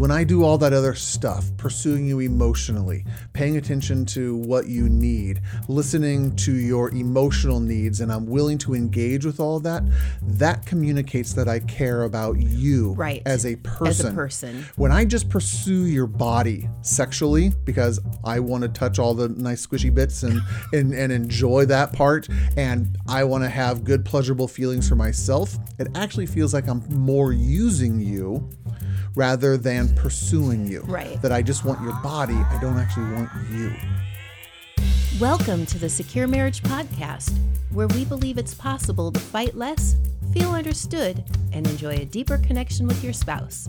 when 0.00 0.10
I 0.10 0.24
do 0.24 0.44
all 0.44 0.56
that 0.56 0.72
other 0.72 0.94
stuff, 0.94 1.54
pursuing 1.58 2.06
you 2.06 2.20
emotionally, 2.20 3.04
paying 3.34 3.58
attention 3.58 4.06
to 4.06 4.34
what 4.34 4.66
you 4.66 4.88
need, 4.88 5.42
listening 5.68 6.34
to 6.36 6.54
your 6.54 6.90
emotional 6.92 7.60
needs, 7.60 8.00
and 8.00 8.10
I'm 8.10 8.24
willing 8.24 8.56
to 8.60 8.72
engage 8.74 9.26
with 9.26 9.40
all 9.40 9.60
that, 9.60 9.82
that 10.22 10.64
communicates 10.64 11.34
that 11.34 11.48
I 11.50 11.58
care 11.60 12.04
about 12.04 12.38
you 12.40 12.94
Right. 12.94 13.20
as 13.26 13.44
a 13.44 13.56
person. 13.56 13.86
As 13.88 14.00
a 14.00 14.10
person. 14.10 14.64
When 14.76 14.90
I 14.90 15.04
just 15.04 15.28
pursue 15.28 15.84
your 15.84 16.06
body 16.06 16.66
sexually 16.80 17.52
because 17.66 18.00
I 18.24 18.40
want 18.40 18.62
to 18.62 18.70
touch 18.70 18.98
all 18.98 19.12
the 19.12 19.28
nice 19.28 19.66
squishy 19.66 19.94
bits 19.94 20.22
and, 20.22 20.40
and, 20.72 20.94
and 20.94 21.12
enjoy 21.12 21.66
that 21.66 21.92
part, 21.92 22.26
and 22.56 22.96
I 23.06 23.24
want 23.24 23.44
to 23.44 23.50
have 23.50 23.84
good, 23.84 24.06
pleasurable 24.06 24.48
feelings 24.48 24.88
for 24.88 24.96
myself, 24.96 25.58
it 25.78 25.88
actually 25.94 26.24
feels 26.24 26.54
like 26.54 26.68
I'm 26.68 26.82
more 26.88 27.34
using 27.34 28.00
you 28.00 28.48
rather 29.14 29.56
than 29.56 29.94
pursuing 29.94 30.66
you. 30.66 30.82
Right. 30.82 31.20
That 31.22 31.32
I 31.32 31.42
just 31.42 31.64
want 31.64 31.80
your 31.82 31.94
body, 32.02 32.34
I 32.34 32.58
don't 32.60 32.78
actually 32.78 33.12
want 33.12 33.30
you. 33.50 33.74
Welcome 35.18 35.66
to 35.66 35.78
the 35.78 35.88
Secure 35.88 36.26
Marriage 36.26 36.62
Podcast, 36.62 37.36
where 37.72 37.88
we 37.88 38.04
believe 38.04 38.38
it's 38.38 38.54
possible 38.54 39.10
to 39.12 39.20
fight 39.20 39.56
less, 39.56 39.96
feel 40.32 40.52
understood, 40.52 41.24
and 41.52 41.66
enjoy 41.66 41.96
a 41.96 42.04
deeper 42.04 42.38
connection 42.38 42.86
with 42.86 43.02
your 43.02 43.12
spouse. 43.12 43.68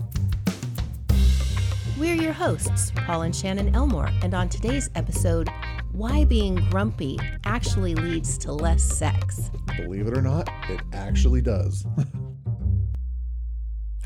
We're 1.98 2.14
your 2.14 2.32
hosts, 2.32 2.92
Paul 2.96 3.22
and 3.22 3.36
Shannon 3.36 3.74
Elmore, 3.74 4.10
and 4.22 4.34
on 4.34 4.48
today's 4.48 4.88
episode, 4.94 5.48
why 5.92 6.24
being 6.24 6.54
grumpy 6.70 7.18
actually 7.44 7.94
leads 7.94 8.38
to 8.38 8.52
less 8.52 8.82
sex. 8.82 9.50
Believe 9.76 10.06
it 10.06 10.16
or 10.16 10.22
not, 10.22 10.48
it 10.70 10.80
actually 10.92 11.42
does. 11.42 11.84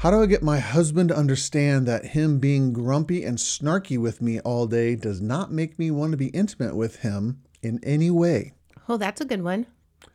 How 0.00 0.10
do 0.10 0.20
I 0.20 0.26
get 0.26 0.42
my 0.42 0.58
husband 0.58 1.08
to 1.08 1.16
understand 1.16 1.86
that 1.86 2.08
him 2.08 2.38
being 2.38 2.74
grumpy 2.74 3.24
and 3.24 3.38
snarky 3.38 3.98
with 3.98 4.20
me 4.20 4.38
all 4.40 4.66
day 4.66 4.94
does 4.94 5.22
not 5.22 5.50
make 5.50 5.78
me 5.78 5.90
want 5.90 6.10
to 6.10 6.18
be 6.18 6.26
intimate 6.28 6.76
with 6.76 6.96
him 6.96 7.40
in 7.62 7.80
any 7.82 8.10
way? 8.10 8.52
Oh, 8.90 8.98
that's 8.98 9.22
a 9.22 9.24
good 9.24 9.42
one. 9.42 9.66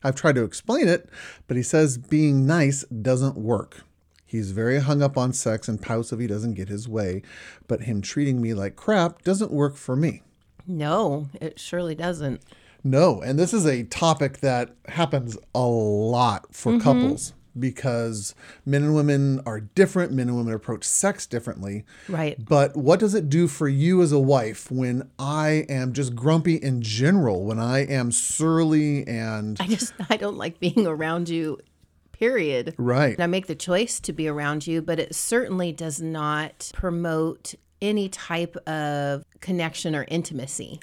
I've 0.04 0.16
tried 0.16 0.36
to 0.36 0.44
explain 0.44 0.88
it, 0.88 1.09
but 1.48 1.58
he 1.58 1.64
says 1.64 1.98
being 1.98 2.46
nice 2.46 2.84
doesn't 2.84 3.36
work. 3.36 3.84
He's 4.24 4.52
very 4.52 4.80
hung 4.80 5.02
up 5.02 5.18
on 5.18 5.34
sex 5.34 5.68
and 5.68 5.82
pouts 5.82 6.14
if 6.14 6.20
he 6.20 6.28
doesn't 6.28 6.54
get 6.54 6.70
his 6.70 6.88
way, 6.88 7.24
but 7.68 7.82
him 7.82 8.04
treating 8.04 8.40
me 8.40 8.54
like 8.54 8.76
crap 8.76 9.24
doesn't 9.24 9.52
work 9.52 9.76
for 9.76 9.96
me. 9.96 10.22
No, 10.68 11.28
it 11.42 11.59
surely 11.59 11.96
doesn't. 11.96 12.44
No, 12.84 13.20
and 13.20 13.38
this 13.38 13.52
is 13.52 13.66
a 13.66 13.84
topic 13.84 14.42
that 14.42 14.76
happens 14.88 15.40
a 15.56 15.66
lot 15.66 16.54
for 16.54 16.74
mm-hmm. 16.74 16.84
couples 16.84 17.34
because 17.58 18.36
men 18.66 18.84
and 18.84 18.96
women 18.96 19.42
are 19.46 19.60
different. 19.60 20.12
Men 20.12 20.28
and 20.28 20.38
women 20.38 20.54
approach 20.54 20.84
sex 20.84 21.26
differently. 21.26 21.84
Right. 22.08 22.44
But 22.44 22.76
what 22.76 23.00
does 23.00 23.14
it 23.14 23.30
do 23.30 23.48
for 23.48 23.68
you 23.68 24.02
as 24.02 24.12
a 24.12 24.20
wife 24.20 24.72
when 24.72 25.10
I 25.20 25.66
am 25.70 25.94
just 25.94 26.16
grumpy 26.16 26.56
in 26.56 26.82
general, 26.82 27.44
when 27.44 27.60
I 27.60 27.80
am 27.80 28.12
surly 28.12 29.08
and. 29.08 29.58
I 29.60 29.68
just, 29.68 29.94
I 30.10 30.18
don't 30.18 30.38
like 30.38 30.60
being 30.60 30.88
around 30.88 31.30
you, 31.30 31.60
period. 32.12 32.76
Right. 32.78 33.20
I 33.20 33.28
make 33.28 33.48
the 33.48 33.56
choice 33.56 34.00
to 34.02 34.14
be 34.14 34.28
around 34.28 34.68
you, 34.68 34.82
but 34.82 35.00
it 35.00 35.16
certainly 35.16 35.72
does 35.72 36.02
not 36.02 36.72
promote 36.74 37.56
any 37.82 38.10
type 38.10 38.56
of 38.68 39.24
connection 39.40 39.96
or 39.96 40.06
intimacy. 40.08 40.80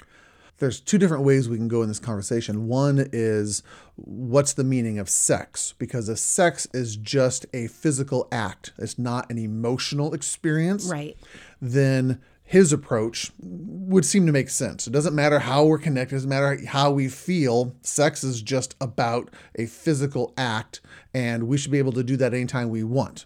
There's 0.59 0.79
two 0.79 0.97
different 0.97 1.23
ways 1.23 1.49
we 1.49 1.57
can 1.57 1.67
go 1.67 1.81
in 1.81 1.87
this 1.87 1.99
conversation. 1.99 2.67
One 2.67 3.07
is 3.11 3.63
what's 3.95 4.53
the 4.53 4.63
meaning 4.63 4.99
of 4.99 5.09
sex? 5.09 5.73
Because 5.77 6.09
a 6.09 6.17
sex 6.17 6.67
is 6.73 6.95
just 6.97 7.45
a 7.53 7.67
physical 7.67 8.27
act, 8.31 8.73
it's 8.77 8.99
not 8.99 9.29
an 9.31 9.37
emotional 9.37 10.13
experience. 10.13 10.85
Right. 10.85 11.17
Then 11.61 12.21
his 12.43 12.73
approach 12.73 13.31
would 13.39 14.05
seem 14.05 14.25
to 14.25 14.31
make 14.31 14.49
sense. 14.49 14.87
It 14.87 14.91
doesn't 14.91 15.13
matter 15.13 15.37
how 15.37 15.65
we're 15.65 15.77
connected, 15.77 16.15
it 16.15 16.17
doesn't 16.17 16.29
matter 16.29 16.59
how 16.65 16.91
we 16.91 17.07
feel. 17.07 17.75
Sex 17.81 18.23
is 18.23 18.41
just 18.41 18.75
about 18.81 19.29
a 19.55 19.67
physical 19.67 20.33
act, 20.35 20.81
and 21.13 21.43
we 21.43 21.57
should 21.57 21.71
be 21.71 21.77
able 21.77 21.91
to 21.91 22.03
do 22.03 22.17
that 22.17 22.33
anytime 22.33 22.69
we 22.69 22.83
want. 22.83 23.25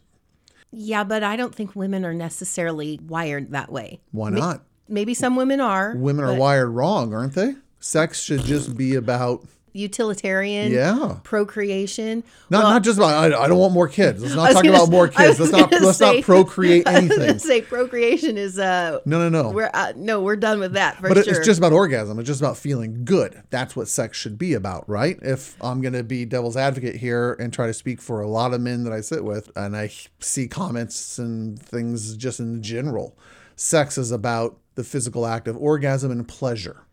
Yeah, 0.71 1.03
but 1.03 1.23
I 1.23 1.35
don't 1.35 1.55
think 1.55 1.75
women 1.75 2.03
are 2.03 2.13
necessarily 2.13 2.99
wired 3.01 3.51
that 3.51 3.71
way. 3.71 4.01
Why 4.11 4.29
not? 4.29 4.65
Maybe 4.93 5.13
some 5.15 5.35
women 5.35 5.59
are. 5.59 5.95
Women 5.95 6.23
are 6.23 6.35
wired 6.35 6.69
wrong, 6.69 7.13
aren't 7.13 7.33
they? 7.33 7.55
Sex 7.79 8.21
should 8.21 8.41
just 8.43 8.77
be 8.77 8.93
about, 8.95 9.43
Utilitarian. 9.73 10.71
yeah. 10.71 11.17
Procreation. 11.23 12.23
Not, 12.51 12.61
not 12.63 12.83
just 12.83 12.99
about 12.99 13.33
I, 13.33 13.43
I 13.43 13.47
don't 13.47 13.57
want 13.57 13.73
more 13.73 13.87
kids. 13.87 14.21
Let's 14.21 14.35
not 14.35 14.51
talk 14.51 14.65
about 14.65 14.89
more 14.89 15.07
kids. 15.07 15.39
Let's 15.39 15.51
not 15.51 15.71
gonna 15.71 15.87
let's 15.87 15.97
say- 15.97 16.17
not 16.17 16.23
procreate 16.25 16.87
I 16.87 16.99
was 16.99 17.09
gonna 17.09 17.23
anything. 17.23 17.39
say 17.39 17.61
procreation 17.63 18.37
is 18.37 18.59
uh 18.59 18.99
No, 19.05 19.17
no, 19.17 19.29
no. 19.29 19.49
we're 19.49 19.71
uh, 19.73 19.93
no, 19.95 20.21
we're 20.21 20.35
done 20.35 20.59
with 20.59 20.73
that 20.73 20.97
for 20.97 21.09
But 21.09 21.25
sure. 21.25 21.33
it's 21.37 21.43
just 21.45 21.57
about 21.57 21.73
orgasm. 21.73 22.19
It's 22.19 22.27
just 22.27 22.39
about 22.39 22.55
feeling 22.55 23.03
good. 23.03 23.41
That's 23.49 23.75
what 23.75 23.87
sex 23.87 24.15
should 24.15 24.37
be 24.37 24.53
about, 24.53 24.87
right? 24.87 25.17
If 25.23 25.55
I'm 25.61 25.81
going 25.81 25.93
to 25.93 26.03
be 26.03 26.25
devil's 26.25 26.55
advocate 26.55 26.97
here 26.97 27.33
and 27.33 27.51
try 27.51 27.65
to 27.65 27.73
speak 27.73 27.99
for 27.99 28.21
a 28.21 28.27
lot 28.27 28.53
of 28.53 28.61
men 28.61 28.83
that 28.83 28.93
I 28.93 29.01
sit 29.01 29.23
with, 29.23 29.49
and 29.55 29.75
I 29.75 29.89
see 30.19 30.47
comments 30.47 31.17
and 31.17 31.59
things 31.59 32.15
just 32.15 32.39
in 32.39 32.61
general, 32.61 33.17
sex 33.63 33.97
is 33.97 34.11
about 34.11 34.57
the 34.75 34.83
physical 34.83 35.25
act 35.25 35.47
of 35.47 35.55
orgasm 35.57 36.11
and 36.11 36.27
pleasure. 36.27 36.83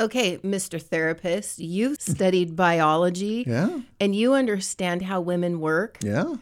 okay, 0.00 0.38
Mr. 0.38 0.80
Therapist, 0.80 1.58
you've 1.58 2.00
studied 2.14 2.56
biology 2.56 3.44
Yeah, 3.46 3.80
and 4.00 4.14
you 4.14 4.34
understand 4.34 5.02
how 5.02 5.20
women 5.20 5.60
work. 5.60 5.98
yeah, 6.02 6.34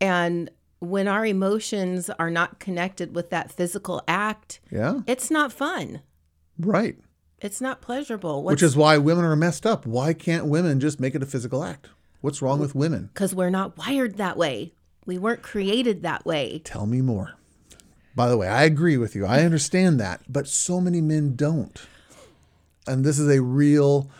And 0.00 0.50
when 0.78 1.08
our 1.08 1.24
emotions 1.26 2.10
are 2.18 2.30
not 2.30 2.58
connected 2.60 3.14
with 3.14 3.30
that 3.30 3.50
physical 3.50 4.02
act, 4.06 4.60
yeah, 4.70 5.00
it's 5.06 5.30
not 5.30 5.52
fun. 5.52 6.00
right. 6.58 6.96
It's 7.40 7.60
not 7.60 7.82
pleasurable. 7.82 8.42
Which 8.42 8.62
is 8.62 8.74
why 8.74 8.96
women 8.96 9.24
are 9.26 9.36
messed 9.36 9.66
up. 9.66 9.84
Why 9.84 10.14
can't 10.14 10.46
women 10.46 10.80
just 10.80 10.98
make 10.98 11.14
it 11.14 11.22
a 11.22 11.26
physical 11.26 11.62
act? 11.62 11.88
What's 12.22 12.40
wrong 12.40 12.58
with 12.58 12.74
women? 12.74 13.10
because 13.12 13.34
we're 13.34 13.50
not 13.50 13.76
wired 13.76 14.16
that 14.16 14.38
way. 14.38 14.72
We 15.04 15.18
weren't 15.18 15.42
created 15.42 16.02
that 16.02 16.24
way. 16.24 16.62
Tell 16.64 16.86
me 16.86 17.02
more. 17.02 17.34
By 18.14 18.28
the 18.28 18.36
way, 18.36 18.46
I 18.46 18.64
agree 18.64 18.96
with 18.96 19.14
you. 19.16 19.26
I 19.26 19.42
understand 19.42 19.98
that, 20.00 20.20
but 20.28 20.46
so 20.46 20.80
many 20.80 21.00
men 21.00 21.34
don't. 21.34 21.84
And 22.86 23.04
this 23.04 23.18
is 23.18 23.28
a 23.28 23.42
real 23.42 24.10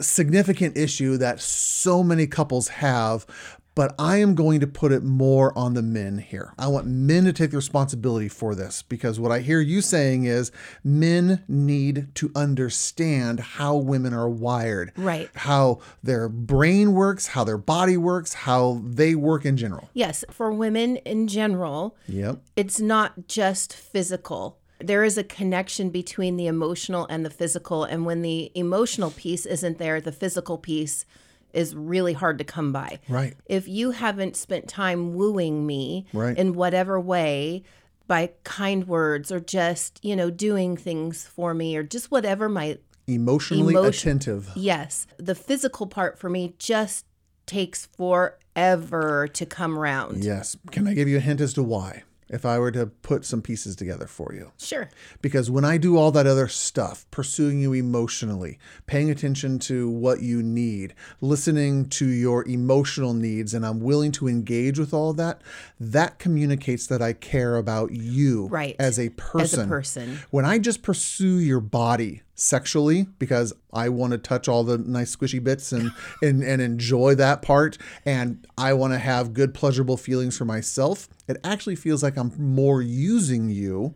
significant 0.00 0.76
issue 0.76 1.16
that 1.18 1.40
so 1.40 2.02
many 2.02 2.26
couples 2.26 2.68
have, 2.68 3.26
but 3.74 3.94
I 3.98 4.18
am 4.18 4.34
going 4.34 4.60
to 4.60 4.66
put 4.66 4.92
it 4.92 5.02
more 5.02 5.56
on 5.58 5.74
the 5.74 5.82
men 5.82 6.18
here. 6.18 6.52
I 6.58 6.68
want 6.68 6.86
men 6.86 7.24
to 7.24 7.32
take 7.32 7.50
the 7.50 7.56
responsibility 7.56 8.28
for 8.28 8.54
this 8.54 8.82
because 8.82 9.18
what 9.18 9.32
I 9.32 9.40
hear 9.40 9.60
you 9.60 9.80
saying 9.80 10.24
is 10.24 10.52
men 10.84 11.42
need 11.48 12.14
to 12.16 12.30
understand 12.36 13.40
how 13.40 13.76
women 13.76 14.14
are 14.14 14.28
wired, 14.28 14.92
Right. 14.96 15.28
how 15.34 15.80
their 16.02 16.28
brain 16.28 16.92
works, 16.92 17.28
how 17.28 17.44
their 17.44 17.58
body 17.58 17.96
works, 17.96 18.32
how 18.34 18.80
they 18.84 19.14
work 19.14 19.44
in 19.44 19.56
general. 19.56 19.88
Yes, 19.92 20.24
for 20.30 20.52
women 20.52 20.96
in 20.98 21.26
general, 21.26 21.96
Yep. 22.06 22.38
it's 22.56 22.80
not 22.80 23.26
just 23.28 23.72
physical. 23.72 24.58
There 24.80 25.04
is 25.04 25.16
a 25.16 25.24
connection 25.24 25.90
between 25.90 26.36
the 26.36 26.46
emotional 26.46 27.06
and 27.08 27.24
the 27.24 27.30
physical. 27.30 27.84
And 27.84 28.04
when 28.04 28.22
the 28.22 28.50
emotional 28.54 29.10
piece 29.10 29.46
isn't 29.46 29.78
there, 29.78 30.00
the 30.00 30.12
physical 30.12 30.58
piece 30.58 31.04
is 31.54 31.74
really 31.74 32.12
hard 32.12 32.38
to 32.38 32.44
come 32.44 32.72
by. 32.72 32.98
Right. 33.08 33.34
If 33.46 33.68
you 33.68 33.92
haven't 33.92 34.36
spent 34.36 34.68
time 34.68 35.14
wooing 35.14 35.66
me 35.66 36.06
Right. 36.12 36.36
in 36.36 36.52
whatever 36.54 37.00
way, 37.00 37.62
by 38.06 38.30
kind 38.44 38.86
words 38.86 39.32
or 39.32 39.40
just, 39.40 39.98
you 40.04 40.14
know, 40.14 40.30
doing 40.30 40.76
things 40.76 41.26
for 41.26 41.54
me 41.54 41.74
or 41.76 41.82
just 41.82 42.10
whatever 42.10 42.48
my 42.50 42.78
Emotionally 43.06 43.72
Emotion- 43.74 44.10
attentive. 44.18 44.50
Yes, 44.56 45.06
the 45.18 45.34
physical 45.34 45.86
part 45.86 46.18
for 46.18 46.28
me 46.28 46.54
just 46.58 47.06
takes 47.46 47.86
forever 47.86 49.28
to 49.28 49.46
come 49.46 49.78
round. 49.78 50.24
Yes. 50.24 50.56
Can 50.70 50.86
I 50.86 50.94
give 50.94 51.08
you 51.08 51.18
a 51.18 51.20
hint 51.20 51.40
as 51.40 51.52
to 51.54 51.62
why? 51.62 52.02
If 52.28 52.46
I 52.46 52.58
were 52.58 52.70
to 52.72 52.86
put 52.86 53.24
some 53.26 53.42
pieces 53.42 53.76
together 53.76 54.06
for 54.06 54.32
you. 54.34 54.52
Sure. 54.58 54.88
Because 55.20 55.50
when 55.50 55.64
I 55.64 55.76
do 55.76 55.98
all 55.98 56.10
that 56.12 56.26
other 56.26 56.48
stuff, 56.48 57.04
pursuing 57.10 57.60
you 57.60 57.74
emotionally, 57.74 58.58
paying 58.86 59.10
attention 59.10 59.58
to 59.60 59.88
what 59.90 60.22
you 60.22 60.42
need, 60.42 60.94
listening 61.20 61.88
to 61.90 62.06
your 62.06 62.46
emotional 62.48 63.12
needs, 63.12 63.52
and 63.52 63.64
I'm 63.66 63.80
willing 63.80 64.10
to 64.12 64.26
engage 64.28 64.78
with 64.78 64.94
all 64.94 65.12
that, 65.14 65.42
that 65.78 66.18
communicates 66.18 66.86
that 66.86 67.02
I 67.02 67.12
care 67.12 67.56
about 67.56 67.92
you 67.92 68.46
Right. 68.48 68.76
as 68.78 68.98
a 68.98 69.10
person. 69.10 69.60
As 69.60 69.66
a 69.66 69.68
person. 69.68 70.18
When 70.30 70.44
I 70.46 70.58
just 70.58 70.82
pursue 70.82 71.38
your 71.38 71.60
body 71.60 72.22
sexually 72.34 73.06
because 73.18 73.52
I 73.72 73.88
want 73.88 74.12
to 74.12 74.18
touch 74.18 74.48
all 74.48 74.64
the 74.64 74.78
nice 74.78 75.14
squishy 75.14 75.42
bits 75.42 75.72
and, 75.72 75.92
and, 76.22 76.42
and 76.42 76.60
enjoy 76.60 77.14
that 77.16 77.42
part, 77.42 77.78
and 78.04 78.46
I 78.58 78.72
want 78.72 78.92
to 78.92 78.98
have 78.98 79.34
good, 79.34 79.54
pleasurable 79.54 79.96
feelings 79.96 80.36
for 80.36 80.44
myself, 80.44 81.08
it 81.28 81.36
actually 81.44 81.76
feels 81.76 82.02
like 82.02 82.16
I'm 82.16 82.32
more 82.36 82.82
using 82.82 83.50
you 83.50 83.94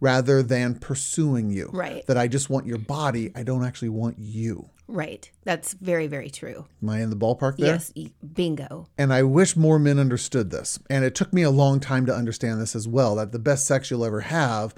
rather 0.00 0.42
than 0.42 0.74
pursuing 0.76 1.50
you. 1.50 1.70
Right. 1.72 2.06
That 2.06 2.16
I 2.16 2.26
just 2.26 2.50
want 2.50 2.66
your 2.66 2.78
body, 2.78 3.30
I 3.34 3.42
don't 3.42 3.64
actually 3.64 3.90
want 3.90 4.18
you. 4.18 4.70
Right. 4.88 5.30
That's 5.44 5.74
very, 5.74 6.08
very 6.08 6.30
true. 6.30 6.66
Am 6.82 6.88
I 6.88 7.00
in 7.00 7.10
the 7.10 7.16
ballpark 7.16 7.58
there? 7.58 7.74
Yes. 7.74 7.92
Bingo. 8.34 8.88
And 8.98 9.12
I 9.12 9.22
wish 9.22 9.56
more 9.56 9.78
men 9.78 10.00
understood 10.00 10.50
this. 10.50 10.80
And 10.90 11.04
it 11.04 11.14
took 11.14 11.32
me 11.32 11.42
a 11.42 11.50
long 11.50 11.78
time 11.78 12.06
to 12.06 12.14
understand 12.14 12.60
this 12.60 12.74
as 12.74 12.88
well 12.88 13.14
that 13.16 13.30
the 13.30 13.38
best 13.38 13.66
sex 13.66 13.90
you'll 13.90 14.04
ever 14.04 14.22
have 14.22 14.74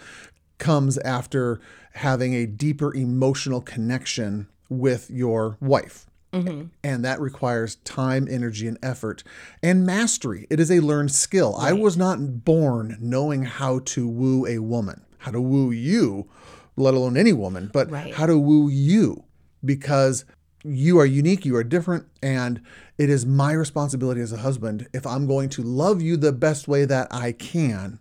comes 0.59 0.99
after 0.99 1.61
having 1.95 2.35
a 2.35 2.47
deeper 2.47 2.95
emotional 2.95 3.61
connection 3.61 4.49
with 4.69 5.11
your 5.11 5.57
wife. 5.61 6.07
Mm-hmm. 6.33 6.69
And 6.83 7.05
that 7.05 7.21
requires 7.21 7.77
time, 7.77 8.27
energy, 8.31 8.67
and 8.67 8.79
effort 8.83 9.23
and 9.63 9.85
mastery. 9.85 10.47
It 10.49 10.59
is 10.61 10.71
a 10.71 10.81
learned 10.81 11.13
skill. 11.13 11.55
I 11.59 11.75
was 11.75 11.97
not 11.97 12.45
born 12.45 12.97
knowing 13.01 13.43
how 13.43 13.81
to 13.81 14.09
woo 14.09 14.47
a 14.47 14.59
woman, 14.61 15.05
how 15.19 15.31
to 15.33 15.41
woo 15.43 15.71
you, 15.71 16.31
let 16.75 16.95
alone 16.95 17.19
any 17.19 17.35
woman, 17.35 17.69
but 17.71 17.91
Right. 17.91 18.15
how 18.15 18.25
to 18.25 18.39
woo 18.39 18.71
you 18.71 19.25
because 19.63 20.25
you 20.65 20.99
are 20.99 21.07
unique, 21.07 21.45
you 21.45 21.55
are 21.57 21.65
different, 21.65 22.07
and 22.23 22.63
it 22.97 23.11
is 23.11 23.27
my 23.27 23.53
responsibility 23.53 24.21
as 24.23 24.33
a 24.33 24.39
husband, 24.39 24.89
if 24.95 25.07
I'm 25.07 25.27
going 25.27 25.51
to 25.51 25.63
love 25.63 26.01
you 26.01 26.17
the 26.17 26.33
best 26.33 26.67
way 26.67 26.85
that 26.87 27.09
I 27.11 27.33
can, 27.33 27.99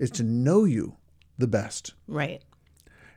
is 0.00 0.10
to 0.12 0.22
know 0.24 0.64
you 0.64 0.96
the 1.38 1.46
best, 1.46 1.94
Right. 2.06 2.42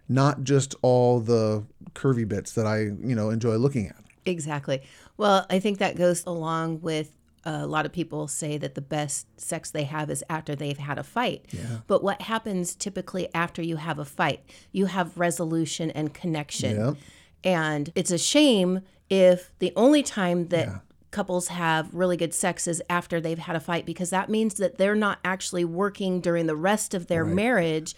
not 0.07 0.43
just 0.43 0.75
all 0.81 1.19
the 1.19 1.63
curvy 1.93 2.27
bits 2.27 2.53
that 2.53 2.65
I, 2.67 2.81
you 2.81 3.15
know, 3.15 3.29
enjoy 3.29 3.55
looking 3.57 3.87
at. 3.87 3.95
Exactly. 4.25 4.81
Well, 5.17 5.45
I 5.49 5.59
think 5.59 5.79
that 5.79 5.95
goes 5.95 6.23
along 6.25 6.81
with 6.81 7.17
uh, 7.43 7.61
a 7.61 7.65
lot 7.67 7.87
of 7.87 7.91
people 7.91 8.27
say 8.27 8.59
that 8.59 8.75
the 8.75 8.81
best 8.81 9.25
sex 9.39 9.71
they 9.71 9.85
have 9.85 10.11
is 10.11 10.23
after 10.29 10.55
they've 10.55 10.77
had 10.77 10.99
a 10.99 11.03
fight. 11.03 11.45
Yeah. 11.51 11.79
But 11.87 12.03
what 12.03 12.21
happens 12.21 12.75
typically 12.75 13.33
after 13.33 13.63
you 13.63 13.77
have 13.77 13.97
a 13.97 14.05
fight? 14.05 14.43
You 14.71 14.85
have 14.85 15.17
resolution 15.17 15.89
and 15.89 16.13
connection. 16.13 16.77
Yep. 16.77 16.97
And 17.43 17.91
it's 17.95 18.11
a 18.11 18.19
shame 18.19 18.81
if 19.09 19.51
the 19.57 19.73
only 19.75 20.03
time 20.03 20.49
that 20.49 20.81
couples 21.11 21.49
have 21.49 21.93
really 21.93 22.17
good 22.17 22.33
sex 22.33 22.67
is 22.67 22.81
after 22.89 23.21
they've 23.21 23.37
had 23.37 23.55
a 23.55 23.59
fight 23.59 23.85
because 23.85 24.09
that 24.09 24.29
means 24.29 24.55
that 24.55 24.77
they're 24.77 24.95
not 24.95 25.19
actually 25.23 25.65
working 25.65 26.21
during 26.21 26.47
the 26.47 26.55
rest 26.55 26.93
of 26.93 27.07
their 27.07 27.25
marriage 27.25 27.95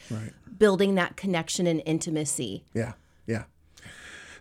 building 0.57 0.95
that 0.95 1.15
connection 1.15 1.67
and 1.67 1.81
intimacy. 1.85 2.65
Yeah, 2.73 2.93
yeah. 3.25 3.43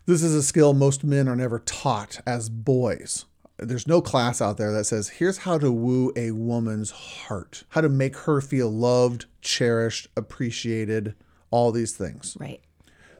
This 0.07 0.23
is 0.23 0.35
a 0.35 0.43
skill 0.43 0.75
most 0.75 1.05
men 1.05 1.29
are 1.29 1.37
never 1.37 1.61
taught 1.61 2.21
as 2.27 2.49
boys. 2.49 3.27
There's 3.59 3.87
no 3.87 4.01
class 4.01 4.41
out 4.41 4.57
there 4.57 4.73
that 4.73 4.85
says, 4.85 5.09
here's 5.09 5.39
how 5.39 5.59
to 5.59 5.71
woo 5.71 6.13
a 6.17 6.33
woman's 6.33 6.91
heart, 6.91 7.65
how 7.69 7.83
to 7.83 7.89
make 7.89 8.17
her 8.17 8.41
feel 8.41 8.69
loved, 8.71 9.27
cherished, 9.41 10.09
appreciated, 10.17 11.15
all 11.51 11.71
these 11.71 11.93
things. 11.93 12.37
Right. 12.41 12.61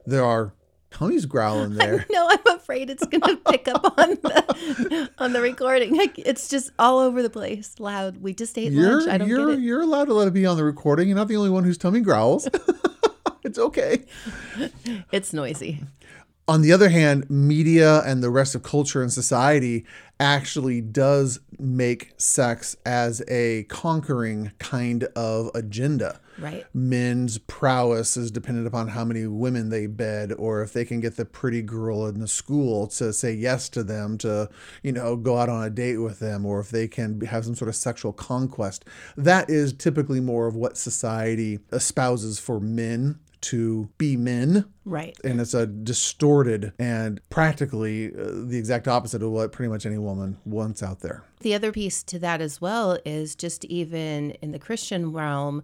There 0.05 0.25
are, 0.25 0.53
Tony's 0.93 1.25
growling 1.25 1.73
there. 1.75 2.05
No, 2.11 2.29
I'm 2.29 2.55
afraid 2.55 2.89
it's 2.89 3.05
going 3.05 3.21
to 3.23 3.35
pick 3.51 3.67
up 3.67 3.83
on 3.97 4.09
the 4.11 5.09
on 5.17 5.33
the 5.33 5.41
recording. 5.41 5.95
Like, 5.95 6.17
It's 6.19 6.47
just 6.47 6.71
all 6.79 6.99
over 6.99 7.21
the 7.21 7.29
place, 7.29 7.75
loud. 7.79 8.17
We 8.21 8.33
just 8.33 8.57
ate 8.57 8.71
You're, 8.71 8.99
lunch. 8.99 9.09
I 9.09 9.17
don't 9.17 9.27
you're, 9.27 9.47
get 9.49 9.59
it. 9.59 9.61
you're 9.63 9.81
allowed 9.81 10.05
to 10.05 10.13
let 10.13 10.27
it 10.27 10.33
be 10.33 10.45
on 10.45 10.55
the 10.57 10.63
recording. 10.63 11.07
You're 11.07 11.17
not 11.17 11.27
the 11.27 11.35
only 11.37 11.49
one 11.49 11.63
whose 11.63 11.77
tummy 11.77 11.99
growls. 12.01 12.47
it's 13.43 13.59
okay. 13.59 14.05
It's 15.11 15.33
noisy. 15.33 15.81
On 16.47 16.61
the 16.61 16.71
other 16.71 16.89
hand, 16.89 17.29
media 17.29 18.01
and 18.01 18.21
the 18.21 18.29
rest 18.29 18.55
of 18.55 18.63
culture 18.63 19.01
and 19.01 19.11
society 19.11 19.85
actually 20.19 20.81
does 20.81 21.39
make 21.57 22.13
sex 22.17 22.75
as 22.85 23.21
a 23.29 23.63
conquering 23.63 24.51
kind 24.59 25.05
of 25.15 25.49
agenda. 25.55 26.19
Right. 26.39 26.65
Men's 26.73 27.37
prowess 27.37 28.17
is 28.17 28.31
dependent 28.31 28.67
upon 28.67 28.89
how 28.89 29.05
many 29.05 29.27
women 29.27 29.69
they 29.69 29.85
bed, 29.87 30.33
or 30.37 30.63
if 30.63 30.73
they 30.73 30.83
can 30.83 30.99
get 30.99 31.15
the 31.15 31.25
pretty 31.25 31.61
girl 31.61 32.07
in 32.07 32.19
the 32.19 32.27
school 32.27 32.87
to 32.87 33.13
say 33.13 33.33
yes 33.33 33.69
to 33.69 33.83
them, 33.83 34.17
to, 34.19 34.49
you 34.81 34.91
know, 34.91 35.15
go 35.15 35.37
out 35.37 35.49
on 35.49 35.63
a 35.63 35.69
date 35.69 35.97
with 35.97 36.19
them, 36.19 36.45
or 36.45 36.59
if 36.59 36.71
they 36.71 36.87
can 36.87 37.21
have 37.21 37.45
some 37.45 37.55
sort 37.55 37.69
of 37.69 37.75
sexual 37.75 38.13
conquest. 38.13 38.85
That 39.15 39.49
is 39.49 39.73
typically 39.73 40.19
more 40.19 40.47
of 40.47 40.55
what 40.55 40.77
society 40.77 41.59
espouses 41.71 42.39
for 42.39 42.59
men 42.59 43.19
to 43.43 43.89
be 43.97 44.17
men 44.17 44.65
Right. 44.85 45.17
and 45.23 45.39
it's 45.39 45.53
a 45.53 45.65
distorted 45.67 46.73
and 46.79 47.19
practically 47.29 48.07
uh, 48.13 48.29
the 48.45 48.57
exact 48.57 48.87
opposite 48.87 49.21
of 49.23 49.31
what 49.31 49.51
pretty 49.51 49.69
much 49.69 49.85
any 49.85 49.97
woman 49.97 50.37
wants 50.45 50.81
out 50.83 50.99
there. 51.01 51.23
The 51.41 51.53
other 51.53 51.71
piece 51.71 52.03
to 52.03 52.19
that 52.19 52.41
as 52.41 52.59
well 52.59 52.97
is 53.05 53.35
just 53.35 53.63
even 53.65 54.31
in 54.41 54.51
the 54.51 54.59
Christian 54.59 55.11
realm 55.13 55.63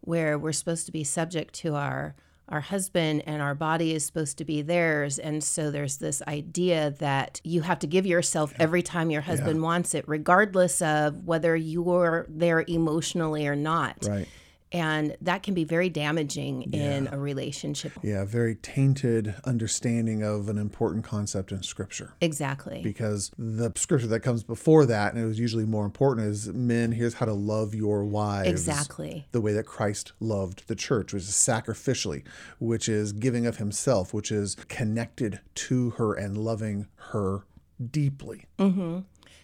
where 0.00 0.38
we're 0.38 0.52
supposed 0.52 0.86
to 0.86 0.92
be 0.92 1.04
subject 1.04 1.54
to 1.54 1.74
our 1.74 2.14
our 2.50 2.60
husband 2.62 3.22
and 3.26 3.42
our 3.42 3.54
body 3.54 3.92
is 3.94 4.06
supposed 4.06 4.38
to 4.38 4.44
be 4.44 4.62
theirs 4.62 5.18
and 5.18 5.44
so 5.44 5.70
there's 5.70 5.98
this 5.98 6.22
idea 6.26 6.94
that 6.98 7.42
you 7.44 7.60
have 7.60 7.78
to 7.78 7.86
give 7.86 8.06
yourself 8.06 8.54
every 8.58 8.80
time 8.80 9.10
your 9.10 9.20
husband 9.20 9.60
wants 9.62 9.94
it 9.94 10.02
regardless 10.08 10.80
of 10.80 11.26
whether 11.26 11.54
you're 11.54 12.24
there 12.26 12.64
emotionally 12.66 13.46
or 13.46 13.54
not 13.54 13.98
Right. 14.08 14.26
And 14.72 15.16
that 15.20 15.42
can 15.42 15.54
be 15.54 15.64
very 15.64 15.88
damaging 15.88 16.62
in 16.74 17.08
a 17.10 17.18
relationship 17.18 17.92
Yeah, 18.02 18.24
very 18.24 18.54
tainted 18.54 19.34
understanding 19.44 20.22
of 20.22 20.48
an 20.48 20.58
important 20.58 21.04
concept 21.04 21.52
in 21.52 21.62
scripture. 21.62 22.14
exactly 22.20 22.82
Because 22.82 23.30
the 23.38 23.72
scripture 23.76 24.06
that 24.08 24.20
comes 24.20 24.42
before 24.42 24.84
that, 24.86 25.14
and 25.14 25.22
it 25.22 25.26
was 25.26 25.38
usually 25.38 25.64
more 25.64 25.84
important, 25.84 26.26
is 26.26 26.48
men, 26.48 26.92
here's 26.92 27.14
how 27.14 27.26
to 27.26 27.32
love 27.32 27.74
your 27.74 28.04
wives. 28.04 28.48
exactly 28.50 29.26
The 29.32 29.40
way 29.40 29.52
that 29.54 29.64
Christ 29.66 30.12
loved 30.20 30.68
the 30.68 30.74
church, 30.74 31.12
which 31.12 31.22
is 31.22 31.30
sacrificially, 31.30 32.24
which 32.58 32.88
is 32.88 33.12
giving 33.12 33.46
of 33.46 33.56
himself, 33.56 34.12
which 34.12 34.30
is 34.30 34.54
connected 34.68 35.40
to 35.54 35.90
her 35.90 36.14
and 36.14 36.36
loving 36.36 36.88
her 37.12 37.44
deeply. 37.90 38.44
Mm-hmm. 38.58 39.00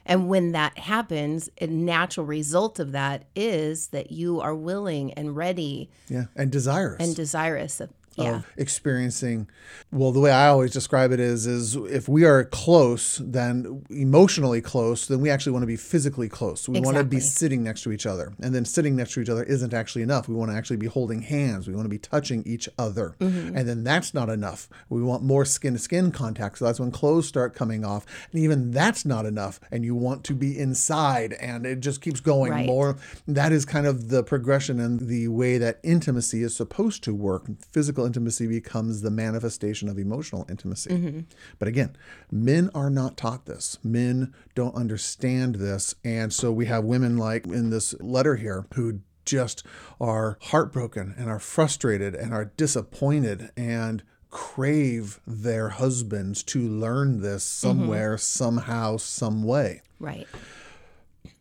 And 0.06 0.28
when 0.28 0.52
that 0.52 0.78
happens, 0.78 1.48
a 1.60 1.66
natural 1.66 2.26
result 2.26 2.78
of 2.78 2.92
that 2.92 3.24
is 3.34 3.88
that 3.88 4.12
you 4.12 4.40
are 4.40 4.54
willing 4.54 5.12
and 5.14 5.34
ready 5.36 5.90
Yeah, 6.08 6.24
and 6.36 6.50
desirous. 6.52 6.96
and 7.06 7.16
desirous 7.16 7.80
of 7.80 7.90
yeah. 8.16 8.36
of 8.36 8.46
experiencing 8.56 9.48
well 9.92 10.12
the 10.12 10.20
way 10.20 10.30
i 10.30 10.48
always 10.48 10.72
describe 10.72 11.12
it 11.12 11.20
is 11.20 11.46
is 11.46 11.76
if 11.76 12.08
we 12.08 12.24
are 12.24 12.44
close 12.44 13.20
then 13.24 13.84
emotionally 13.90 14.60
close 14.60 15.06
then 15.08 15.20
we 15.20 15.30
actually 15.30 15.52
want 15.52 15.62
to 15.62 15.66
be 15.66 15.76
physically 15.76 16.28
close. 16.28 16.68
We 16.68 16.80
want 16.80 16.96
to 16.96 17.04
be 17.04 17.20
sitting 17.20 17.62
next 17.62 17.82
to 17.82 17.92
each 17.92 18.06
other. 18.06 18.32
And 18.42 18.54
then 18.54 18.64
sitting 18.64 18.96
next 18.96 19.14
to 19.14 19.20
each 19.20 19.28
other 19.28 19.42
isn't 19.44 19.72
actually 19.72 20.02
enough. 20.02 20.28
We 20.28 20.34
want 20.34 20.50
to 20.50 20.56
actually 20.56 20.76
be 20.76 20.86
holding 20.86 21.22
hands. 21.22 21.68
We 21.68 21.74
want 21.74 21.84
to 21.86 21.90
be 21.90 21.98
touching 21.98 22.42
each 22.46 22.68
other. 22.78 23.16
Mm-hmm. 23.20 23.56
and 23.56 23.68
then 23.68 23.84
that's 23.84 24.12
not 24.14 24.28
enough. 24.28 24.68
We 24.88 25.02
want 25.02 25.22
more 25.22 25.44
skin 25.44 25.74
to 25.74 25.78
skin 25.78 26.10
contact. 26.10 26.58
So 26.58 26.64
that's 26.64 26.80
when 26.80 26.90
clothes 26.90 27.28
start 27.28 27.54
coming 27.54 27.84
off. 27.84 28.06
And 28.32 28.40
even 28.40 28.70
that's 28.70 29.04
not 29.04 29.26
enough. 29.26 29.60
And 29.70 29.84
you 29.84 29.94
want 29.94 30.24
to 30.24 30.34
be 30.34 30.58
inside 30.58 31.32
and 31.34 31.64
it 31.66 31.80
just 31.80 32.00
keeps 32.00 32.20
going 32.20 32.52
Right. 32.52 32.66
more. 32.66 32.96
That 33.26 33.52
is 33.52 33.64
kind 33.64 33.86
of 33.86 34.08
the 34.08 34.22
progression 34.22 34.80
and 34.80 35.00
the 35.08 35.28
way 35.28 35.58
that 35.58 35.80
intimacy 35.82 36.42
is 36.42 36.54
supposed 36.56 37.02
to 37.04 37.14
work. 37.14 37.46
Physical 37.72 38.03
intimacy 38.04 38.46
becomes 38.46 39.02
the 39.02 39.10
manifestation 39.10 39.88
of 39.88 39.98
emotional 39.98 40.46
intimacy. 40.48 40.90
Mm-hmm. 40.90 41.20
But 41.58 41.68
again, 41.68 41.96
men 42.30 42.70
are 42.74 42.90
not 42.90 43.16
taught 43.16 43.46
this. 43.46 43.78
Men 43.82 44.34
don't 44.54 44.74
understand 44.74 45.56
this. 45.56 45.94
And 46.04 46.32
so 46.32 46.52
we 46.52 46.66
have 46.66 46.84
women 46.84 47.16
like 47.16 47.46
in 47.46 47.70
this 47.70 47.94
letter 48.00 48.36
here 48.36 48.66
who 48.74 49.00
just 49.24 49.64
are 50.00 50.38
heartbroken 50.42 51.14
and 51.16 51.30
are 51.30 51.38
frustrated 51.38 52.14
and 52.14 52.34
are 52.34 52.44
disappointed 52.44 53.50
and 53.56 54.02
crave 54.30 55.20
their 55.26 55.70
husbands 55.70 56.42
to 56.42 56.60
learn 56.60 57.20
this 57.20 57.44
mm-hmm. 57.44 57.68
somewhere, 57.68 58.18
somehow, 58.18 58.96
some 58.96 59.42
way 59.42 59.80
Right. 60.04 60.28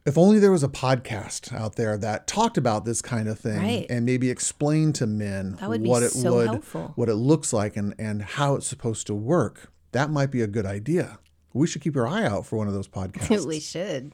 If 0.06 0.18
only 0.18 0.40
there 0.40 0.52
was 0.52 0.64
a 0.64 0.68
podcast 0.68 1.54
out 1.54 1.76
there 1.76 1.98
that 1.98 2.28
talked 2.28 2.58
about 2.58 2.86
this 2.86 3.02
kind 3.02 3.28
of 3.28 3.40
thing 3.40 3.58
Right. 3.60 3.86
and 3.90 4.06
maybe 4.06 4.30
explained 4.30 4.96
to 4.96 5.08
men 5.08 5.58
That 5.60 5.70
would 5.70 5.84
be 5.84 5.90
what 5.90 6.04
it 6.04 6.10
so 6.12 6.36
would 6.36 6.48
helpful. 6.48 6.92
what 6.96 7.10
it 7.10 7.16
looks 7.16 7.54
like 7.54 7.78
and 7.78 7.94
and 7.98 8.22
how 8.22 8.56
it's 8.56 8.68
supposed 8.68 9.08
to 9.08 9.14
work 9.16 9.72
that 9.92 10.10
might 10.10 10.32
be 10.32 10.42
a 10.42 10.48
good 10.48 10.66
idea 10.66 11.20
we 11.54 11.68
should 11.68 11.82
keep 11.82 11.96
our 11.96 12.08
eye 12.08 12.26
out 12.26 12.46
for 12.46 12.58
one 12.58 12.68
of 12.68 12.74
those 12.74 12.88
podcasts 13.00 13.46
we 13.46 13.60
should. 13.60 14.14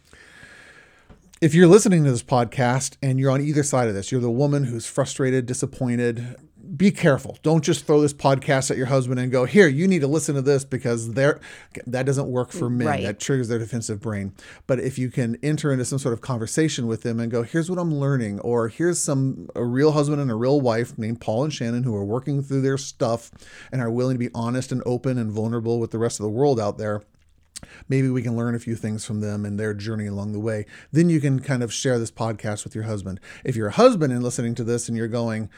if 1.41 1.53
you're 1.53 1.67
listening 1.67 2.03
to 2.03 2.11
this 2.11 2.23
podcast 2.23 2.97
and 3.01 3.17
you're 3.19 3.31
on 3.31 3.39
either 3.41 3.63
side 3.63 3.87
of 3.87 3.93
this, 3.93 4.11
you're 4.11 4.19
the 4.19 4.29
woman 4.29 4.65
who's 4.65 4.85
frustrated, 4.85 5.45
disappointed, 5.45 6.35
be 6.75 6.91
careful. 6.91 7.37
Don't 7.43 7.63
just 7.63 7.85
throw 7.85 8.01
this 8.01 8.13
podcast 8.13 8.69
at 8.69 8.77
your 8.77 8.85
husband 8.87 9.19
and 9.19 9.31
go, 9.31 9.45
"Here, 9.45 9.67
you 9.67 9.87
need 9.87 10.01
to 10.01 10.07
listen 10.07 10.35
to 10.35 10.41
this 10.41 10.63
because 10.63 11.13
there 11.13 11.39
that 11.87 12.05
doesn't 12.05 12.27
work 12.27 12.51
for 12.51 12.69
men. 12.69 12.87
Right. 12.87 13.03
That 13.03 13.19
triggers 13.19 13.47
their 13.47 13.59
defensive 13.59 13.99
brain." 13.99 14.33
But 14.67 14.79
if 14.79 14.97
you 14.97 15.09
can 15.09 15.37
enter 15.41 15.71
into 15.71 15.85
some 15.85 15.99
sort 15.99 16.13
of 16.13 16.21
conversation 16.21 16.87
with 16.87 17.03
them 17.03 17.19
and 17.19 17.31
go, 17.31 17.43
"Here's 17.43 17.69
what 17.69 17.79
I'm 17.79 17.93
learning," 17.93 18.39
or 18.41 18.67
"Here's 18.67 18.99
some 18.99 19.49
a 19.55 19.63
real 19.65 19.91
husband 19.91 20.21
and 20.21 20.31
a 20.31 20.35
real 20.35 20.61
wife 20.61 20.97
named 20.97 21.21
Paul 21.21 21.45
and 21.45 21.53
Shannon 21.53 21.83
who 21.83 21.95
are 21.95 22.05
working 22.05 22.43
through 22.43 22.61
their 22.61 22.77
stuff 22.77 23.31
and 23.71 23.81
are 23.81 23.91
willing 23.91 24.15
to 24.15 24.19
be 24.19 24.29
honest 24.35 24.71
and 24.71 24.83
open 24.85 25.17
and 25.17 25.31
vulnerable 25.31 25.79
with 25.79 25.91
the 25.91 25.99
rest 25.99 26.19
of 26.19 26.23
the 26.23 26.29
world 26.29 26.59
out 26.59 26.77
there." 26.77 27.01
Maybe 27.87 28.09
we 28.09 28.21
can 28.21 28.35
learn 28.35 28.55
a 28.55 28.59
few 28.59 28.75
things 28.75 29.05
from 29.05 29.21
them 29.21 29.45
and 29.45 29.59
their 29.59 29.73
journey 29.73 30.07
along 30.07 30.33
the 30.33 30.39
way. 30.39 30.65
Then 30.91 31.09
you 31.09 31.19
can 31.19 31.39
kind 31.39 31.63
of 31.63 31.73
share 31.73 31.99
this 31.99 32.11
podcast 32.11 32.63
with 32.63 32.75
your 32.75 32.85
husband. 32.85 33.19
If 33.43 33.55
you're 33.55 33.67
a 33.67 33.71
husband 33.71 34.13
and 34.13 34.23
listening 34.23 34.55
to 34.55 34.63
this 34.63 34.87
and 34.87 34.97
you're 34.97 35.07
going, 35.07 35.49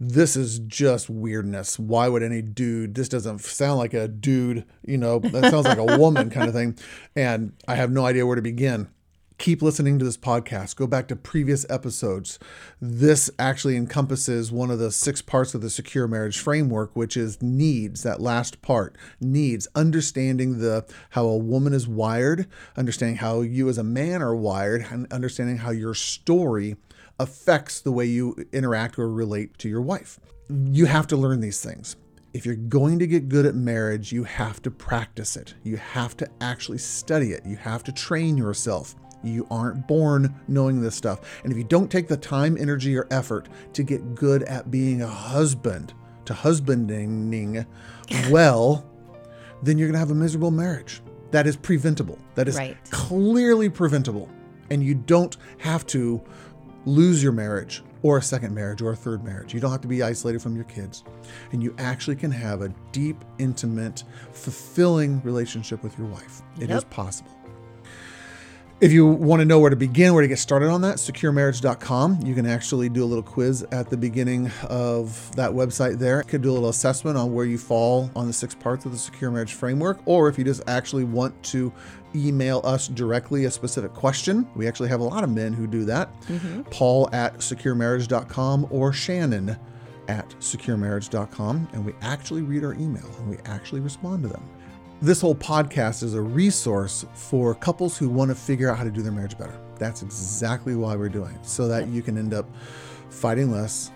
this 0.00 0.36
is 0.36 0.58
just 0.60 1.08
weirdness. 1.08 1.78
Why 1.78 2.08
would 2.08 2.22
any 2.22 2.42
dude, 2.42 2.94
this 2.94 3.08
doesn't 3.08 3.40
sound 3.40 3.78
like 3.78 3.94
a 3.94 4.08
dude, 4.08 4.64
you 4.82 4.98
know, 4.98 5.18
that 5.20 5.50
sounds 5.50 5.66
like 5.66 5.78
a 5.78 5.98
woman 5.98 6.30
kind 6.30 6.48
of 6.48 6.54
thing. 6.54 6.78
And 7.14 7.52
I 7.68 7.76
have 7.76 7.90
no 7.90 8.04
idea 8.04 8.26
where 8.26 8.36
to 8.36 8.42
begin 8.42 8.88
keep 9.38 9.62
listening 9.62 9.98
to 9.98 10.04
this 10.04 10.16
podcast. 10.16 10.76
Go 10.76 10.86
back 10.86 11.08
to 11.08 11.16
previous 11.16 11.66
episodes. 11.68 12.38
This 12.80 13.30
actually 13.38 13.76
encompasses 13.76 14.52
one 14.52 14.70
of 14.70 14.78
the 14.78 14.92
six 14.92 15.20
parts 15.22 15.54
of 15.54 15.60
the 15.60 15.70
secure 15.70 16.06
marriage 16.06 16.38
framework, 16.38 16.94
which 16.94 17.16
is 17.16 17.42
needs, 17.42 18.02
that 18.02 18.20
last 18.20 18.62
part. 18.62 18.96
Needs, 19.20 19.68
understanding 19.74 20.58
the 20.58 20.84
how 21.10 21.26
a 21.26 21.36
woman 21.36 21.72
is 21.72 21.88
wired, 21.88 22.46
understanding 22.76 23.16
how 23.16 23.40
you 23.40 23.68
as 23.68 23.78
a 23.78 23.84
man 23.84 24.22
are 24.22 24.36
wired, 24.36 24.86
and 24.90 25.12
understanding 25.12 25.58
how 25.58 25.70
your 25.70 25.94
story 25.94 26.76
affects 27.18 27.80
the 27.80 27.92
way 27.92 28.06
you 28.06 28.36
interact 28.52 28.98
or 28.98 29.08
relate 29.08 29.56
to 29.58 29.68
your 29.68 29.82
wife. 29.82 30.18
You 30.48 30.86
have 30.86 31.06
to 31.08 31.16
learn 31.16 31.40
these 31.40 31.62
things. 31.62 31.96
If 32.32 32.44
you're 32.44 32.56
going 32.56 32.98
to 32.98 33.06
get 33.06 33.28
good 33.28 33.46
at 33.46 33.54
marriage, 33.54 34.10
you 34.10 34.24
have 34.24 34.60
to 34.62 34.70
practice 34.70 35.36
it. 35.36 35.54
You 35.62 35.76
have 35.76 36.16
to 36.16 36.28
actually 36.40 36.78
study 36.78 37.30
it. 37.30 37.46
You 37.46 37.56
have 37.56 37.84
to 37.84 37.92
train 37.92 38.36
yourself. 38.36 38.96
You 39.24 39.46
aren't 39.50 39.86
born 39.88 40.34
knowing 40.48 40.80
this 40.80 40.94
stuff. 40.94 41.20
And 41.42 41.52
if 41.52 41.58
you 41.58 41.64
don't 41.64 41.90
take 41.90 42.08
the 42.08 42.16
time, 42.16 42.56
energy, 42.58 42.96
or 42.96 43.06
effort 43.10 43.48
to 43.72 43.82
get 43.82 44.14
good 44.14 44.42
at 44.44 44.70
being 44.70 45.02
a 45.02 45.06
husband, 45.08 45.92
to 46.26 46.34
husbanding 46.34 47.66
well, 48.30 48.84
then 49.62 49.78
you're 49.78 49.88
going 49.88 49.94
to 49.94 49.98
have 49.98 50.10
a 50.10 50.14
miserable 50.14 50.50
marriage. 50.50 51.00
That 51.30 51.46
is 51.46 51.56
preventable. 51.56 52.18
That 52.34 52.48
is 52.48 52.56
Right. 52.56 52.76
clearly 52.90 53.68
preventable. 53.68 54.28
And 54.70 54.82
you 54.82 54.94
don't 54.94 55.36
have 55.58 55.86
to 55.88 56.22
lose 56.86 57.22
your 57.22 57.32
marriage 57.32 57.82
or 58.02 58.18
a 58.18 58.22
second 58.22 58.54
marriage 58.54 58.82
or 58.82 58.92
a 58.92 58.96
third 58.96 59.24
marriage. 59.24 59.54
You 59.54 59.60
don't 59.60 59.70
have 59.72 59.80
to 59.80 59.88
be 59.88 60.02
isolated 60.02 60.42
from 60.42 60.54
your 60.54 60.64
kids. 60.64 61.02
And 61.52 61.62
you 61.62 61.74
actually 61.78 62.16
can 62.16 62.30
have 62.30 62.60
a 62.62 62.68
deep, 62.92 63.24
intimate, 63.38 64.04
fulfilling 64.32 65.22
relationship 65.22 65.82
with 65.82 65.98
your 65.98 66.06
wife. 66.08 66.42
It 66.58 66.64
is 66.64 66.82
Yep. 66.82 66.90
possible. 66.90 67.30
If 68.84 68.92
you 68.92 69.06
want 69.06 69.40
to 69.40 69.46
know 69.46 69.60
where 69.60 69.70
to 69.70 69.76
begin, 69.76 70.12
where 70.12 70.20
to 70.20 70.28
get 70.28 70.38
started 70.38 70.68
on 70.68 70.82
that, 70.82 70.96
securemarriage.com. 70.96 72.18
You 72.22 72.34
can 72.34 72.44
actually 72.44 72.90
do 72.90 73.02
a 73.02 73.06
little 73.06 73.22
quiz 73.22 73.62
at 73.72 73.88
the 73.88 73.96
beginning 73.96 74.50
of 74.68 75.34
that 75.36 75.50
website 75.52 75.98
there. 75.98 76.18
You 76.18 76.24
could 76.24 76.42
do 76.42 76.50
a 76.50 76.52
little 76.52 76.68
assessment 76.68 77.16
on 77.16 77.32
where 77.32 77.46
you 77.46 77.56
fall 77.56 78.10
on 78.14 78.26
the 78.26 78.32
six 78.34 78.54
parts 78.54 78.84
of 78.84 78.92
the 78.92 78.98
secure 78.98 79.30
marriage 79.30 79.54
framework, 79.54 80.00
or 80.04 80.28
if 80.28 80.36
you 80.36 80.44
just 80.44 80.60
actually 80.66 81.04
want 81.04 81.42
to 81.44 81.72
email 82.14 82.60
us 82.62 82.88
directly 82.88 83.46
a 83.46 83.50
specific 83.50 83.94
question. 83.94 84.46
We 84.54 84.68
actually 84.68 84.90
have 84.90 85.00
a 85.00 85.04
lot 85.04 85.24
of 85.24 85.30
men 85.30 85.54
who 85.54 85.66
do 85.66 85.86
that. 85.86 86.12
Mm-hmm. 86.24 86.64
Paul 86.64 87.08
at 87.14 87.38
securemarriage.com 87.38 88.66
or 88.68 88.92
Shannon 88.92 89.56
at 90.08 90.28
securemarriage.com. 90.40 91.68
And 91.72 91.86
we 91.86 91.94
actually 92.02 92.42
read 92.42 92.62
our 92.62 92.74
email 92.74 93.10
and 93.20 93.30
we 93.30 93.38
actually 93.46 93.80
respond 93.80 94.24
to 94.24 94.28
them. 94.28 94.46
This 95.04 95.20
whole 95.20 95.34
podcast 95.34 96.02
is 96.02 96.14
a 96.14 96.20
resource 96.22 97.04
for 97.12 97.54
couples 97.54 97.98
who 97.98 98.08
want 98.08 98.30
to 98.30 98.34
figure 98.34 98.70
out 98.70 98.78
how 98.78 98.84
to 98.84 98.90
do 98.90 99.02
their 99.02 99.12
marriage 99.12 99.36
better. 99.36 99.60
That's 99.78 100.00
exactly 100.02 100.76
why 100.76 100.96
we're 100.96 101.10
doing 101.10 101.34
it, 101.34 101.44
so 101.44 101.68
that 101.68 101.88
you 101.88 102.00
can 102.00 102.16
end 102.16 102.32
up 102.32 102.46
fighting 103.10 103.50
less 103.52 103.90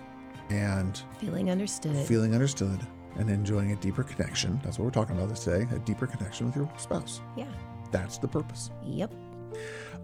and 0.51 1.01
Feeling 1.19 1.49
understood. 1.49 1.95
feeling 2.05 2.35
understood 2.35 2.79
and 3.15 3.27
enjoying 3.27 3.71
a 3.71 3.75
deeper 3.77 4.03
connection. 4.03 4.59
That's 4.63 4.77
what 4.77 4.85
we're 4.85 4.91
talking 4.91 5.17
about 5.17 5.29
this 5.29 5.43
today 5.43 5.65
a 5.75 5.79
deeper 5.79 6.05
connection 6.05 6.45
with 6.45 6.55
your 6.55 6.71
spouse. 6.77 7.21
yeah. 7.35 7.47
That's 7.91 8.19
the 8.19 8.27
purpose. 8.27 8.69
Yep. 8.83 9.11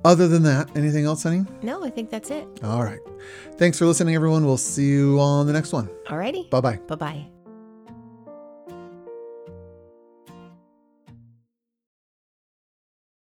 Other 0.03 0.27
than 0.27 0.41
that, 0.41 0.75
anything 0.75 1.05
else, 1.05 1.21
honey? 1.21 1.45
No, 1.61 1.83
I 1.85 1.91
think 1.91 2.09
that's 2.09 2.31
it. 2.31 2.47
All 2.63 2.83
right. 2.83 2.99
Thanks 3.57 3.77
for 3.77 3.85
listening, 3.85 4.15
everyone. 4.15 4.43
We'll 4.43 4.57
see 4.57 4.87
you 4.89 5.19
on 5.19 5.45
the 5.45 5.53
next 5.53 5.71
one. 5.71 5.87
Alrighty. 6.07 6.49
Bye 6.49 6.61
bye. 6.61 6.77
Bye 6.87 6.95
bye. 6.95 7.34